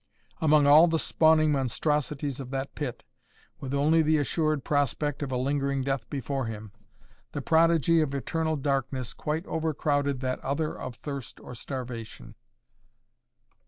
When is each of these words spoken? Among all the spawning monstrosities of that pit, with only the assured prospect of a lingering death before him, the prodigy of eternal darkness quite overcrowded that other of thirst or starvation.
Among 0.41 0.65
all 0.65 0.87
the 0.87 0.97
spawning 0.97 1.51
monstrosities 1.51 2.39
of 2.39 2.49
that 2.49 2.73
pit, 2.73 3.03
with 3.59 3.71
only 3.71 4.01
the 4.01 4.17
assured 4.17 4.63
prospect 4.63 5.21
of 5.21 5.31
a 5.31 5.37
lingering 5.37 5.83
death 5.83 6.09
before 6.09 6.47
him, 6.47 6.71
the 7.33 7.41
prodigy 7.43 8.01
of 8.01 8.15
eternal 8.15 8.55
darkness 8.57 9.13
quite 9.13 9.45
overcrowded 9.45 10.19
that 10.21 10.39
other 10.39 10.75
of 10.75 10.95
thirst 10.95 11.39
or 11.39 11.53
starvation. 11.53 12.33